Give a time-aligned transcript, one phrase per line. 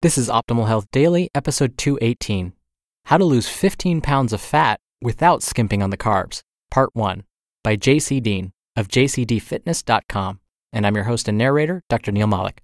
[0.00, 2.52] This is Optimal Health Daily, episode 218
[3.06, 7.24] How to Lose 15 Pounds of Fat Without Skimping on the Carbs, Part 1,
[7.64, 10.38] by JC Deen of jcdfitness.com.
[10.72, 12.12] And I'm your host and narrator, Dr.
[12.12, 12.62] Neal Malik.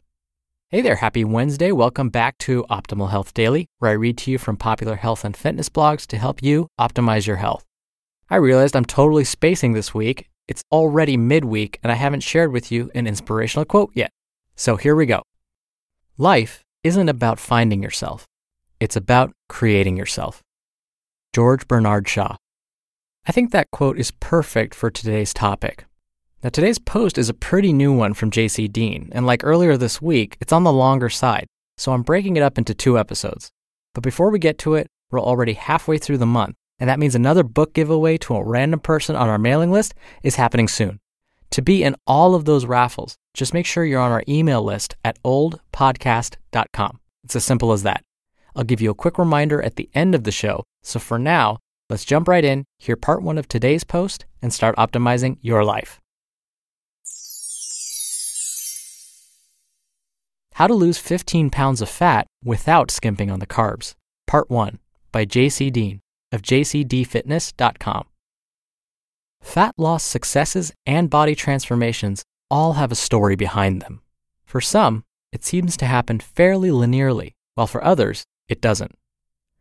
[0.69, 1.73] Hey there, happy Wednesday.
[1.73, 5.37] Welcome back to Optimal Health Daily, where I read to you from popular health and
[5.37, 7.64] fitness blogs to help you optimize your health.
[8.30, 10.29] I realized I'm totally spacing this week.
[10.46, 14.12] It's already midweek, and I haven't shared with you an inspirational quote yet.
[14.55, 15.25] So here we go.
[16.16, 18.27] Life isn't about finding yourself,
[18.79, 20.43] it's about creating yourself.
[21.33, 22.37] George Bernard Shaw.
[23.27, 25.87] I think that quote is perfect for today's topic.
[26.43, 30.02] Now, today's post is a pretty new one from JC Deen, and like earlier this
[30.02, 31.47] week, it's on the longer side,
[31.79, 33.51] so I'm breaking it up into two episodes.
[33.95, 37.15] But before we get to it, we're already halfway through the month, and that means
[37.15, 41.01] another book giveaway to a random person on our mailing list is happening soon.
[41.52, 44.97] To be in all of those raffles, just make sure you're on our email list
[45.05, 47.01] at oldpodcast.com.
[47.24, 48.02] It's as simple as that.
[48.57, 50.62] I'll give you a quick reminder at the end of the show.
[50.83, 51.59] So for now,
[51.90, 56.01] let's jump right in, hear part one of today's post, and start optimizing your life.
[60.55, 63.95] How to Lose 15 Pounds of Fat Without Skimping on the Carbs,
[64.28, 64.78] Part 1
[65.10, 66.00] by JC Deen
[66.31, 68.05] of jcdfitness.com.
[69.43, 72.22] Fat loss successes and body transformations
[72.55, 74.00] all have a story behind them.
[74.44, 75.03] For some,
[75.33, 78.93] it seems to happen fairly linearly, while for others, it doesn't.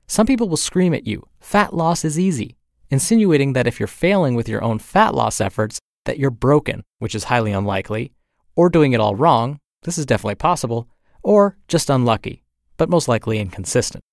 [0.05, 2.55] Some people will scream at you, fat loss is easy,
[2.91, 7.15] insinuating that if you're failing with your own fat loss efforts, that you're broken, which
[7.15, 8.11] is highly unlikely,
[8.55, 10.87] or doing it all wrong, this is definitely possible,
[11.23, 12.43] or just unlucky,
[12.77, 14.03] but most likely inconsistent.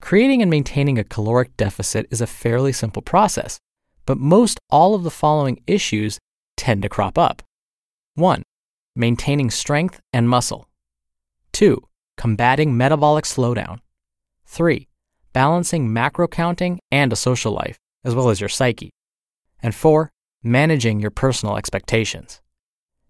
[0.00, 3.58] Creating and maintaining a caloric deficit is a fairly simple process,
[4.06, 6.20] but most all of the following issues
[6.56, 7.42] tend to crop up.
[8.16, 8.44] 1.
[8.94, 10.68] Maintaining strength and muscle.
[11.52, 11.82] 2.
[12.16, 13.80] Combating metabolic slowdown.
[14.46, 14.86] 3.
[15.32, 18.90] Balancing macro counting and a social life, as well as your psyche.
[19.60, 20.12] And 4.
[20.44, 22.40] Managing your personal expectations.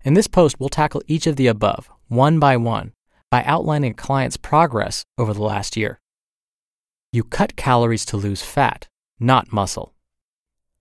[0.04, 2.94] In this post, we'll tackle each of the above, one by one,
[3.30, 6.00] by outlining a client's progress over the last year.
[7.12, 8.88] You cut calories to lose fat,
[9.20, 9.92] not muscle.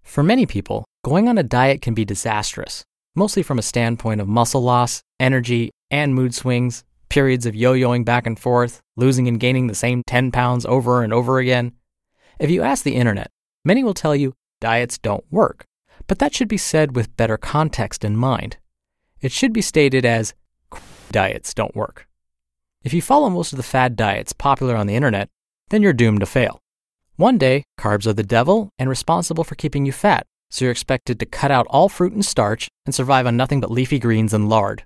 [0.01, 4.27] For many people, going on a diet can be disastrous, mostly from a standpoint of
[4.27, 9.39] muscle loss, energy, and mood swings, periods of yo yoing back and forth, losing and
[9.39, 11.73] gaining the same 10 pounds over and over again.
[12.39, 13.29] If you ask the internet,
[13.63, 15.65] many will tell you diets don't work,
[16.07, 18.57] but that should be said with better context in mind.
[19.21, 20.33] It should be stated as
[21.11, 22.07] diets don't work.
[22.83, 25.29] If you follow most of the fad diets popular on the internet,
[25.69, 26.59] then you're doomed to fail.
[27.15, 31.19] One day, carbs are the devil and responsible for keeping you fat, so you're expected
[31.19, 34.47] to cut out all fruit and starch and survive on nothing but leafy greens and
[34.47, 34.83] lard.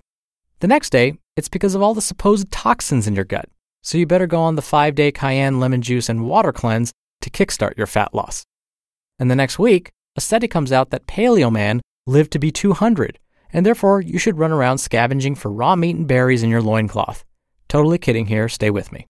[0.61, 3.49] The next day, it's because of all the supposed toxins in your gut,
[3.83, 7.29] so you better go on the five day cayenne lemon juice and water cleanse to
[7.29, 8.45] kickstart your fat loss.
[9.19, 13.19] And the next week, a study comes out that Paleo Man lived to be 200,
[13.51, 17.25] and therefore you should run around scavenging for raw meat and berries in your loincloth.
[17.67, 19.05] Totally kidding here, stay with me.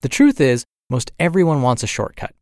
[0.00, 2.34] The truth is, most everyone wants a shortcut.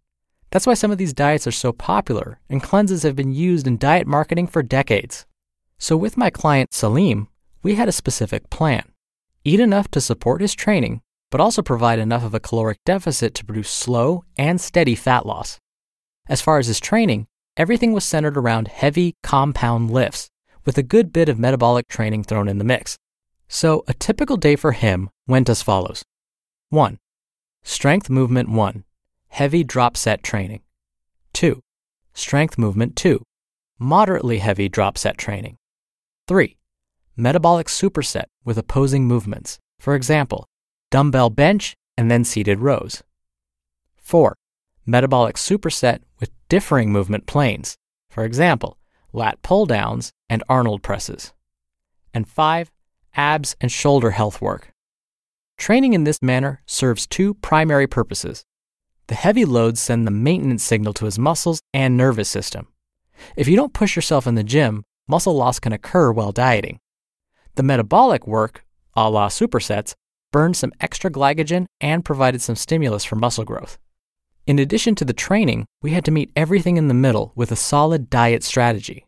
[0.51, 3.79] That's why some of these diets are so popular, and cleanses have been used in
[3.79, 5.27] diet marketing for decades.
[5.79, 7.29] So, with my client Salim,
[7.63, 8.85] we had a specific plan
[9.43, 11.01] eat enough to support his training,
[11.31, 15.59] but also provide enough of a caloric deficit to produce slow and steady fat loss.
[16.29, 20.29] As far as his training, everything was centered around heavy compound lifts,
[20.67, 22.99] with a good bit of metabolic training thrown in the mix.
[23.49, 26.05] So, a typical day for him went as follows
[26.69, 26.99] 1.
[27.63, 28.85] Strength Movement 1
[29.31, 30.61] heavy drop set training.
[31.33, 31.61] 2.
[32.13, 33.23] Strength movement 2,
[33.79, 35.57] moderately heavy drop set training.
[36.29, 36.57] 3.
[37.17, 40.47] Metabolic superset with opposing movements, for example,
[40.91, 43.03] dumbbell bench and then seated rows.
[43.97, 44.35] 4.
[44.85, 47.77] Metabolic superset with differing movement planes,
[48.11, 48.77] for example,
[49.13, 51.33] lat pull downs and Arnold presses.
[52.13, 52.71] And 5.
[53.15, 54.73] Abs and shoulder health work.
[55.57, 58.45] Training in this manner serves two primary purposes
[59.11, 62.69] the heavy loads send the maintenance signal to his muscles and nervous system.
[63.35, 66.79] If you don't push yourself in the gym, muscle loss can occur while dieting.
[67.57, 68.65] The metabolic work,
[68.95, 69.95] a la supersets,
[70.31, 73.79] burned some extra glycogen and provided some stimulus for muscle growth.
[74.47, 77.57] In addition to the training, we had to meet everything in the middle with a
[77.57, 79.07] solid diet strategy.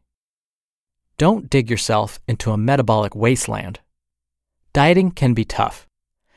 [1.17, 3.79] Don't dig yourself into a metabolic wasteland.
[4.73, 5.87] Dieting can be tough.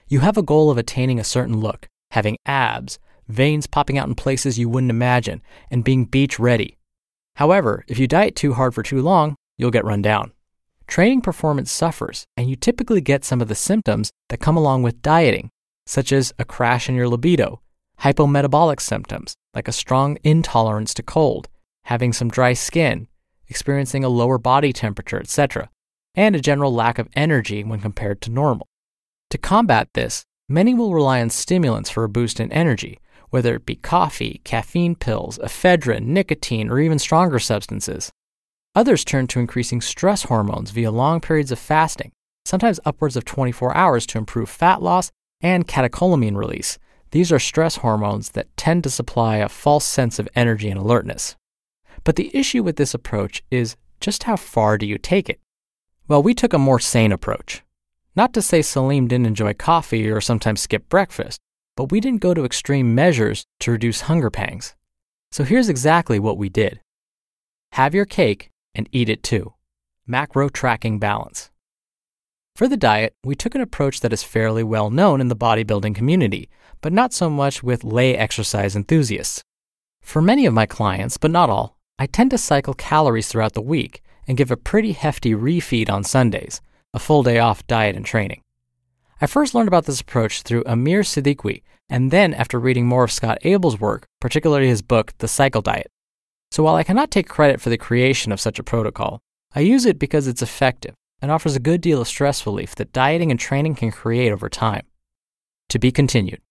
[0.08, 4.16] You have a goal of attaining a certain look, having abs, veins popping out in
[4.16, 5.42] places you wouldn't imagine,
[5.72, 6.77] and being beach ready.
[7.36, 10.31] However, if you diet too hard for too long, you'll get run down.
[10.88, 15.01] Training performance suffers, and you typically get some of the symptoms that come along with
[15.01, 15.50] dieting,
[15.86, 17.62] such as a crash in your libido,
[18.01, 21.48] hypometabolic symptoms like a strong intolerance to cold,
[21.86, 23.07] having some dry skin,
[23.48, 25.69] experiencing a lower body temperature, etc.,
[26.13, 28.68] and a general lack of energy when compared to normal.
[29.31, 33.00] To combat this, many will rely on stimulants for a boost in energy,
[33.36, 38.10] whether it be coffee, caffeine pills, ephedrine, nicotine, or even stronger substances.
[38.76, 42.14] Others turn to increasing stress hormones via long periods of fasting,
[42.46, 45.12] sometimes upwards of 24 hours to improve fat loss
[45.42, 46.78] and catecholamine release.
[47.12, 51.36] These are stress hormones that tend to supply a false sense of energy and alertness.
[52.06, 55.42] But the issue with this approach is just how far do you take it?
[56.08, 57.64] Well, we took a more sane approach.
[58.16, 61.42] Not to say Salim didn't enjoy coffee or sometimes skip breakfast,
[61.75, 64.75] but we didn't go to extreme measures to reduce hunger pangs.
[65.31, 66.80] So here's exactly what we did
[67.74, 69.54] have your cake and eat it too.
[70.07, 71.51] Macro tracking balance.
[72.56, 75.94] For the diet, we took an approach that is fairly well known in the bodybuilding
[75.94, 76.50] community,
[76.80, 79.44] but not so much with lay exercise enthusiasts.
[80.00, 83.62] For many of my clients, but not all, I tend to cycle calories throughout the
[83.62, 86.62] week and give a pretty hefty refeed on Sundays,
[86.94, 88.42] a full day off diet and training.
[89.22, 93.12] I first learned about this approach through Amir Siddiqui, and then after reading more of
[93.14, 95.88] Scott Abel's work, particularly his book, The Cycle Diet.
[96.52, 99.22] So while I cannot take credit for the creation of such a protocol,
[99.54, 102.92] I use it because it's effective and offers a good deal of stress relief that
[102.92, 104.86] dieting and training can create over time.
[105.70, 106.42] To be continued.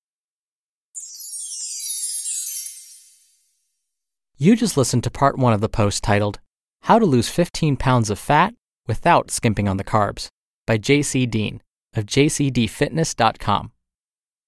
[4.36, 6.40] You just listened to part one of the post titled,
[6.82, 8.54] How to Lose 15 Pounds of Fat
[8.86, 10.28] Without Skimping on the Carbs
[10.66, 11.60] by JC Deen
[11.94, 13.72] of jcdfitness.com.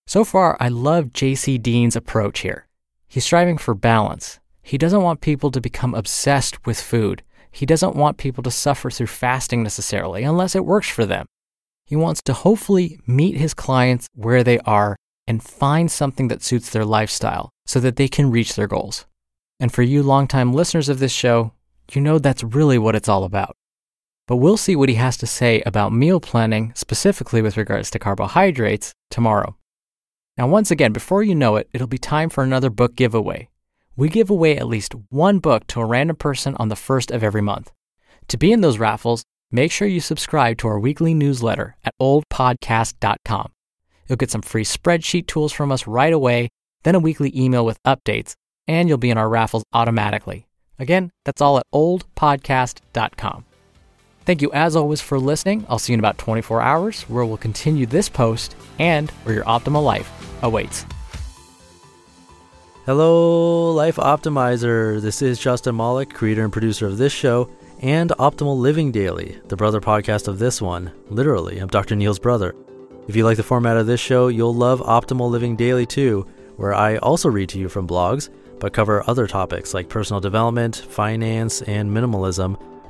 [0.07, 2.67] So far, I love JC Deen's approach here.
[3.09, 4.41] He's striving for balance.
[4.63, 7.23] He doesn't want people to become obsessed with food
[7.57, 11.25] he doesn't want people to suffer through fasting necessarily unless it works for them.
[11.87, 14.95] He wants to hopefully meet his clients where they are
[15.27, 19.07] and find something that suits their lifestyle so that they can reach their goals.
[19.59, 21.53] And for you longtime listeners of this show,
[21.91, 23.57] you know that's really what it's all about.
[24.27, 27.99] But we'll see what he has to say about meal planning, specifically with regards to
[27.99, 29.57] carbohydrates, tomorrow.
[30.37, 33.49] Now, once again, before you know it, it'll be time for another book giveaway
[33.97, 37.25] we give away at least one book to a random person on the first of
[37.25, 37.73] every month.
[38.29, 43.53] To be in those raffles, make sure you subscribe to our weekly newsletter at oldpodcast.com.
[44.07, 46.49] You'll get some free spreadsheet tools from us right away,
[46.83, 48.35] then a weekly email with updates,
[48.69, 50.47] and you'll be in our raffles automatically.
[50.79, 53.46] Again, that's all at oldpodcast.com.
[54.27, 55.65] Thank you as always for listening.
[55.69, 59.45] I'll see you in about 24 hours where we'll continue this post and where your
[59.45, 60.11] optimal life
[60.43, 60.85] awaits.
[62.87, 65.01] Hello, Life Optimizer.
[65.01, 67.49] This is Justin Malik, creator and producer of this show
[67.83, 70.91] and Optimal Living Daily, the brother podcast of this one.
[71.09, 71.95] Literally, I'm Dr.
[71.95, 72.53] Neal's brother.
[73.07, 76.27] If you like the format of this show, you'll love Optimal Living Daily too,
[76.57, 80.85] where I also read to you from blogs, but cover other topics like personal development,
[80.89, 82.61] finance, and minimalism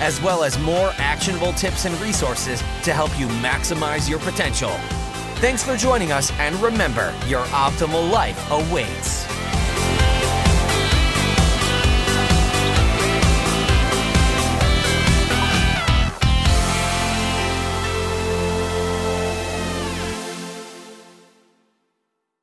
[0.00, 4.70] as well as more actionable tips and resources to help you maximize your potential.
[5.36, 9.39] Thanks for joining us, and remember, your optimal life awaits.